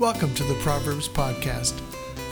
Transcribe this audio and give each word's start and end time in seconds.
Welcome 0.00 0.34
to 0.36 0.44
the 0.44 0.58
Proverbs 0.62 1.10
Podcast. 1.10 1.78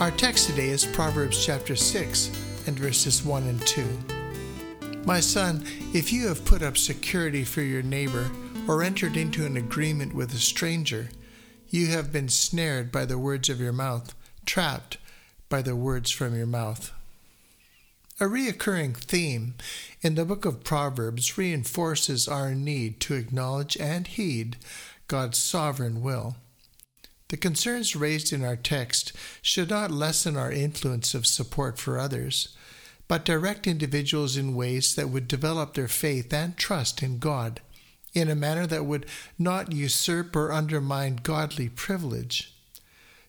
Our 0.01 0.11
text 0.11 0.47
today 0.47 0.71
is 0.71 0.87
Proverbs 0.87 1.45
chapter 1.45 1.77
6 1.77 2.29
and 2.67 2.79
verses 2.79 3.23
1 3.23 3.43
and 3.43 3.61
2. 3.67 3.85
My 5.05 5.21
son, 5.21 5.67
if 5.93 6.11
you 6.11 6.29
have 6.29 6.47
put 6.47 6.63
up 6.63 6.79
security 6.79 7.45
for 7.45 7.61
your 7.61 7.83
neighbor 7.83 8.31
or 8.67 8.83
entered 8.83 9.19
into 9.19 9.45
an 9.45 9.59
agreement 9.59 10.15
with 10.15 10.33
a 10.33 10.39
stranger, 10.39 11.11
you 11.69 11.89
have 11.89 12.11
been 12.11 12.31
snared 12.31 12.91
by 12.91 13.05
the 13.05 13.19
words 13.19 13.51
of 13.51 13.61
your 13.61 13.75
mouth, 13.75 14.15
trapped 14.47 14.97
by 15.51 15.61
the 15.61 15.77
words 15.77 16.11
from 16.11 16.35
your 16.35 16.47
mouth. 16.47 16.91
A 18.19 18.25
reoccurring 18.25 18.97
theme 18.97 19.57
in 20.01 20.15
the 20.15 20.25
book 20.25 20.47
of 20.47 20.65
Proverbs 20.65 21.37
reinforces 21.37 22.29
our 22.29 22.55
need 22.55 22.99
to 23.01 23.15
acknowledge 23.15 23.77
and 23.77 24.07
heed 24.07 24.57
God's 25.07 25.37
sovereign 25.37 26.01
will. 26.01 26.37
The 27.29 27.37
concerns 27.37 27.95
raised 27.95 28.33
in 28.33 28.43
our 28.43 28.57
text 28.57 29.13
should 29.43 29.69
not 29.69 29.91
lessen 29.91 30.37
our 30.37 30.51
influence 30.51 31.15
of 31.15 31.27
support 31.27 31.79
for 31.79 31.99
others, 31.99 32.57
but 33.07 33.25
direct 33.25 33.67
individuals 33.67 34.37
in 34.37 34.55
ways 34.55 34.95
that 34.95 35.11
would 35.11 35.29
develop 35.29 35.75
their 35.75 35.89
faith 35.89 36.33
and 36.33 36.57
trust 36.57 37.03
in 37.03 37.19
God 37.19 37.61
in 38.15 38.31
a 38.31 38.35
manner 38.35 38.67
that 38.67 38.87
would 38.87 39.05
not 39.39 39.73
usurp 39.73 40.35
or 40.35 40.53
undermine 40.53 41.17
godly 41.23 41.69
privilege. 41.69 42.55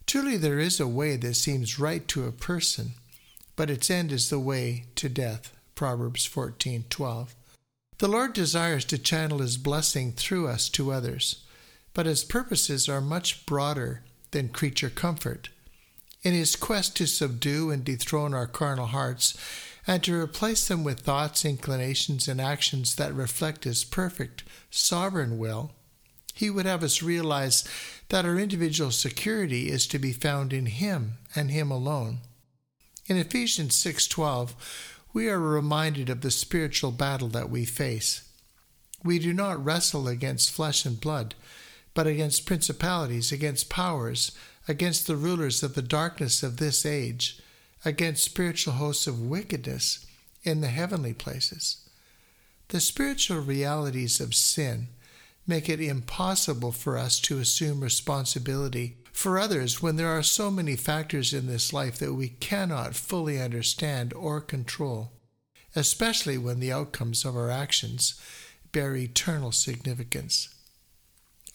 Truly, 0.07 0.37
there 0.37 0.59
is 0.59 0.79
a 0.79 0.87
way 0.87 1.17
that 1.17 1.35
seems 1.35 1.77
right 1.77 2.07
to 2.07 2.25
a 2.25 2.31
person, 2.31 2.93
but 3.55 3.69
its 3.69 3.89
end 3.89 4.11
is 4.11 4.29
the 4.29 4.39
way 4.39 4.85
to 4.95 5.09
death. 5.09 5.51
Proverbs 5.75 6.25
14:12. 6.25 7.35
The 7.97 8.07
Lord 8.07 8.31
desires 8.31 8.85
to 8.85 8.97
channel 8.97 9.39
his 9.39 9.57
blessing 9.57 10.13
through 10.13 10.47
us 10.47 10.69
to 10.69 10.91
others 10.91 11.43
but 11.93 12.05
his 12.05 12.23
purposes 12.23 12.87
are 12.87 13.01
much 13.01 13.45
broader 13.45 14.03
than 14.31 14.49
creature 14.49 14.89
comfort. 14.89 15.49
In 16.21 16.33
his 16.33 16.55
quest 16.55 16.95
to 16.97 17.07
subdue 17.07 17.71
and 17.71 17.83
dethrone 17.83 18.33
our 18.33 18.47
carnal 18.47 18.87
hearts, 18.87 19.37
and 19.87 20.03
to 20.03 20.19
replace 20.19 20.67
them 20.67 20.83
with 20.83 20.99
thoughts, 20.99 21.45
inclinations, 21.45 22.27
and 22.27 22.39
actions 22.39 22.95
that 22.95 23.13
reflect 23.13 23.63
his 23.63 23.83
perfect, 23.83 24.43
sovereign 24.69 25.37
will, 25.37 25.71
he 26.33 26.49
would 26.49 26.65
have 26.65 26.83
us 26.83 27.01
realize 27.01 27.63
that 28.09 28.25
our 28.25 28.37
individual 28.37 28.91
security 28.91 29.69
is 29.69 29.87
to 29.87 29.99
be 29.99 30.13
found 30.13 30.53
in 30.53 30.67
him 30.67 31.17
and 31.35 31.51
him 31.51 31.71
alone. 31.71 32.19
In 33.07 33.17
Ephesians 33.17 33.75
6:12, 33.75 34.53
we 35.11 35.27
are 35.27 35.39
reminded 35.39 36.09
of 36.09 36.21
the 36.21 36.31
spiritual 36.31 36.91
battle 36.91 37.29
that 37.29 37.49
we 37.49 37.65
face. 37.65 38.21
We 39.03 39.17
do 39.17 39.33
not 39.33 39.63
wrestle 39.63 40.07
against 40.07 40.51
flesh 40.51 40.85
and 40.85 41.01
blood, 41.01 41.33
but 41.99 42.07
against 42.07 42.45
principalities, 42.45 43.33
against 43.33 43.69
powers, 43.69 44.31
against 44.69 45.05
the 45.05 45.17
rulers 45.17 45.63
of 45.63 45.75
the 45.75 45.81
darkness 45.81 46.43
of 46.43 46.55
this 46.55 46.85
age, 46.85 47.41
against 47.83 48.23
spiritual 48.23 48.75
hosts 48.75 49.05
of 49.05 49.19
wickedness 49.19 50.05
in 50.43 50.61
the 50.61 50.69
heavenly 50.69 51.13
places. 51.13 51.89
The 52.69 52.79
spiritual 52.79 53.41
realities 53.41 54.21
of 54.21 54.33
sin 54.33 54.87
make 55.45 55.67
it 55.67 55.81
impossible 55.81 56.71
for 56.71 56.97
us 56.97 57.19
to 57.19 57.39
assume 57.39 57.81
responsibility 57.81 58.95
for 59.11 59.37
others 59.37 59.81
when 59.81 59.97
there 59.97 60.17
are 60.17 60.23
so 60.23 60.49
many 60.49 60.77
factors 60.77 61.33
in 61.33 61.47
this 61.47 61.73
life 61.73 61.97
that 61.97 62.13
we 62.13 62.29
cannot 62.29 62.95
fully 62.95 63.41
understand 63.41 64.13
or 64.13 64.39
control, 64.39 65.11
especially 65.75 66.37
when 66.37 66.61
the 66.61 66.71
outcomes 66.71 67.25
of 67.25 67.35
our 67.35 67.51
actions 67.51 68.17
bear 68.71 68.95
eternal 68.95 69.51
significance. 69.51 70.47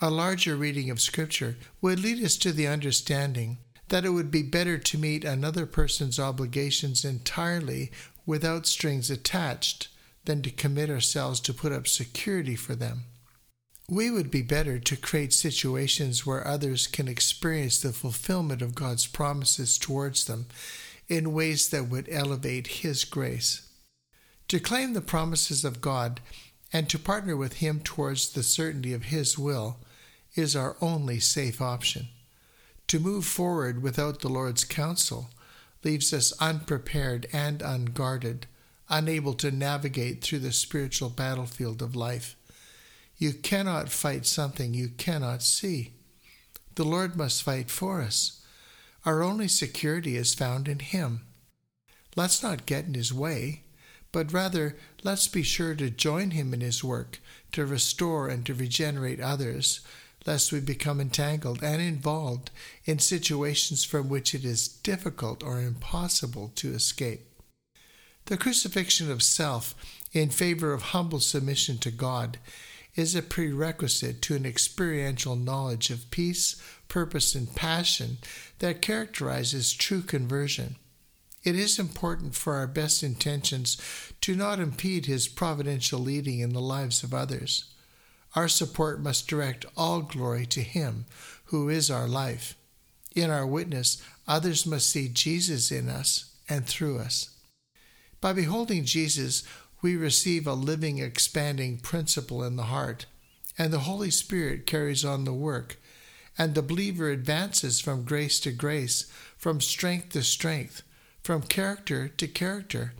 A 0.04 0.10
larger 0.10 0.54
reading 0.54 0.90
of 0.90 1.00
Scripture 1.00 1.56
would 1.80 1.98
lead 1.98 2.22
us 2.22 2.36
to 2.36 2.52
the 2.52 2.66
understanding 2.66 3.56
that 3.88 4.04
it 4.04 4.10
would 4.10 4.30
be 4.30 4.42
better 4.42 4.76
to 4.76 4.98
meet 4.98 5.24
another 5.24 5.64
person's 5.64 6.18
obligations 6.18 7.06
entirely 7.06 7.90
without 8.26 8.66
strings 8.66 9.08
attached 9.08 9.88
than 10.26 10.42
to 10.42 10.50
commit 10.50 10.90
ourselves 10.90 11.40
to 11.40 11.54
put 11.54 11.72
up 11.72 11.88
security 11.88 12.54
for 12.54 12.74
them. 12.74 13.04
We 13.88 14.10
would 14.10 14.30
be 14.30 14.42
better 14.42 14.78
to 14.78 14.96
create 14.96 15.32
situations 15.32 16.26
where 16.26 16.46
others 16.46 16.86
can 16.86 17.08
experience 17.08 17.80
the 17.80 17.94
fulfillment 17.94 18.60
of 18.60 18.74
God's 18.74 19.06
promises 19.06 19.78
towards 19.78 20.26
them 20.26 20.44
in 21.08 21.32
ways 21.32 21.70
that 21.70 21.88
would 21.88 22.10
elevate 22.10 22.66
His 22.66 23.06
grace. 23.06 23.70
To 24.48 24.60
claim 24.60 24.92
the 24.92 25.00
promises 25.00 25.64
of 25.64 25.80
God 25.80 26.20
and 26.74 26.90
to 26.90 26.98
partner 26.98 27.38
with 27.38 27.54
Him 27.54 27.80
towards 27.80 28.34
the 28.34 28.42
certainty 28.42 28.92
of 28.92 29.04
His 29.04 29.38
will 29.38 29.78
is 30.34 30.56
our 30.56 30.76
only 30.80 31.20
safe 31.20 31.60
option. 31.60 32.08
To 32.88 32.98
move 32.98 33.24
forward 33.24 33.82
without 33.82 34.20
the 34.20 34.28
Lord's 34.28 34.64
counsel 34.64 35.30
leaves 35.82 36.12
us 36.12 36.32
unprepared 36.40 37.26
and 37.32 37.62
unguarded, 37.62 38.46
unable 38.88 39.34
to 39.34 39.50
navigate 39.50 40.22
through 40.22 40.40
the 40.40 40.52
spiritual 40.52 41.10
battlefield 41.10 41.82
of 41.82 41.96
life. 41.96 42.36
You 43.16 43.32
cannot 43.32 43.90
fight 43.90 44.26
something 44.26 44.74
you 44.74 44.88
cannot 44.88 45.42
see. 45.42 45.92
The 46.74 46.84
Lord 46.84 47.16
must 47.16 47.42
fight 47.42 47.70
for 47.70 48.02
us. 48.02 48.42
Our 49.06 49.22
only 49.22 49.48
security 49.48 50.16
is 50.16 50.34
found 50.34 50.66
in 50.66 50.80
Him. 50.80 51.20
Let's 52.16 52.42
not 52.42 52.66
get 52.66 52.86
in 52.86 52.94
His 52.94 53.12
way, 53.12 53.62
but 54.12 54.32
rather 54.32 54.76
let's 55.02 55.28
be 55.28 55.42
sure 55.42 55.74
to 55.74 55.90
join 55.90 56.30
Him 56.32 56.52
in 56.54 56.60
His 56.60 56.82
work 56.82 57.20
to 57.52 57.66
restore 57.66 58.28
and 58.28 58.44
to 58.46 58.54
regenerate 58.54 59.20
others 59.20 59.80
lest 60.26 60.52
we 60.52 60.60
become 60.60 61.00
entangled 61.00 61.62
and 61.62 61.80
involved 61.82 62.50
in 62.84 62.98
situations 62.98 63.84
from 63.84 64.08
which 64.08 64.34
it 64.34 64.44
is 64.44 64.68
difficult 64.68 65.42
or 65.42 65.60
impossible 65.60 66.50
to 66.54 66.72
escape. 66.72 67.22
The 68.26 68.36
crucifixion 68.38 69.10
of 69.10 69.22
self 69.22 69.74
in 70.12 70.30
favor 70.30 70.72
of 70.72 70.82
humble 70.82 71.20
submission 71.20 71.78
to 71.78 71.90
God 71.90 72.38
is 72.94 73.14
a 73.14 73.22
prerequisite 73.22 74.22
to 74.22 74.36
an 74.36 74.46
experiential 74.46 75.36
knowledge 75.36 75.90
of 75.90 76.10
peace, 76.10 76.62
purpose, 76.88 77.34
and 77.34 77.54
passion 77.54 78.18
that 78.60 78.80
characterizes 78.80 79.72
true 79.72 80.00
conversion. 80.00 80.76
It 81.42 81.56
is 81.56 81.78
important 81.78 82.34
for 82.34 82.54
our 82.54 82.66
best 82.66 83.02
intentions 83.02 83.76
to 84.22 84.34
not 84.34 84.60
impede 84.60 85.06
His 85.06 85.28
providential 85.28 85.98
leading 85.98 86.38
in 86.38 86.54
the 86.54 86.60
lives 86.60 87.02
of 87.02 87.12
others. 87.12 87.73
Our 88.34 88.48
support 88.48 89.00
must 89.00 89.28
direct 89.28 89.64
all 89.76 90.02
glory 90.02 90.46
to 90.46 90.62
Him 90.62 91.06
who 91.46 91.68
is 91.68 91.90
our 91.90 92.08
life. 92.08 92.56
In 93.14 93.30
our 93.30 93.46
witness, 93.46 94.02
others 94.26 94.66
must 94.66 94.90
see 94.90 95.08
Jesus 95.08 95.70
in 95.70 95.88
us 95.88 96.34
and 96.48 96.66
through 96.66 96.98
us. 96.98 97.30
By 98.20 98.32
beholding 98.32 98.84
Jesus, 98.84 99.44
we 99.82 99.96
receive 99.96 100.46
a 100.46 100.54
living, 100.54 100.98
expanding 100.98 101.78
principle 101.78 102.42
in 102.42 102.56
the 102.56 102.64
heart, 102.64 103.06
and 103.56 103.72
the 103.72 103.80
Holy 103.80 104.10
Spirit 104.10 104.66
carries 104.66 105.04
on 105.04 105.24
the 105.24 105.32
work, 105.32 105.80
and 106.36 106.54
the 106.54 106.62
believer 106.62 107.10
advances 107.10 107.80
from 107.80 108.04
grace 108.04 108.40
to 108.40 108.50
grace, 108.50 109.12
from 109.36 109.60
strength 109.60 110.08
to 110.10 110.22
strength, 110.22 110.82
from 111.22 111.42
character 111.42 112.08
to 112.08 112.26
character. 112.26 112.94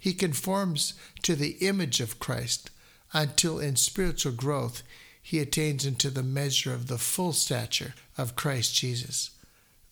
He 0.00 0.14
conforms 0.14 0.94
to 1.22 1.36
the 1.36 1.56
image 1.60 2.00
of 2.00 2.18
Christ 2.18 2.70
until 3.12 3.58
in 3.58 3.76
spiritual 3.76 4.32
growth 4.32 4.82
he 5.22 5.38
attains 5.38 5.84
into 5.84 6.10
the 6.10 6.22
measure 6.22 6.72
of 6.72 6.86
the 6.86 6.98
full 6.98 7.32
stature 7.32 7.94
of 8.16 8.36
Christ 8.36 8.74
Jesus. 8.74 9.30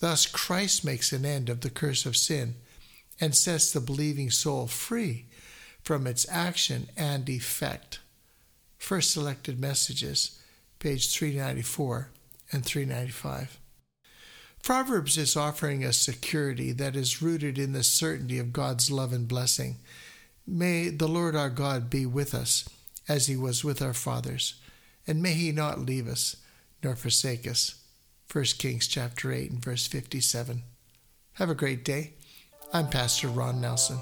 Thus, 0.01 0.27
Christ 0.27 0.85
makes 0.85 1.13
an 1.13 1.25
end 1.25 1.49
of 1.49 1.61
the 1.61 1.71
curse 1.71 2.07
of 2.07 2.17
sin 2.17 2.55
and 3.21 3.35
sets 3.35 3.73
the 3.73 3.81
believing 3.81 4.31
soul 4.31 4.67
free 4.67 5.27
from 5.83 6.07
its 6.07 6.27
action 6.31 6.89
and 6.97 7.29
effect. 7.29 8.01
First 8.79 9.11
selected 9.11 9.59
messages, 9.59 10.41
page 10.79 11.13
394 11.13 12.11
and 12.53 12.65
395. 12.65 13.59
Proverbs 14.63 15.17
is 15.17 15.37
offering 15.37 15.85
us 15.85 15.97
security 15.97 16.73
that 16.73 16.97
is 16.97 17.23
rooted 17.23 17.59
in 17.59 17.73
the 17.73 17.83
certainty 17.83 18.39
of 18.39 18.53
God's 18.53 18.91
love 18.91 19.13
and 19.13 19.27
blessing. 19.27 19.77
May 20.47 20.89
the 20.89 21.09
Lord 21.09 21.37
our 21.37 21.51
God 21.51 21.91
be 21.91 22.07
with 22.07 22.35
us 22.35 22.69
as 23.09 23.27
he 23.27 23.37
was 23.37 23.65
with 23.65 23.81
our 23.81 23.95
fathers, 23.95 24.55
and 25.07 25.23
may 25.23 25.33
he 25.33 25.51
not 25.51 25.81
leave 25.81 26.07
us 26.07 26.37
nor 26.83 26.95
forsake 26.95 27.47
us. 27.47 27.83
1 28.31 28.45
Kings 28.59 28.87
chapter 28.87 29.33
8 29.33 29.51
and 29.51 29.65
verse 29.65 29.87
57. 29.87 30.63
Have 31.35 31.51
a 31.51 31.55
great 31.55 31.85
day. 31.85 32.13
I'm 32.73 32.89
Pastor 32.89 33.29
Ron 33.29 33.61
Nelson. 33.61 33.99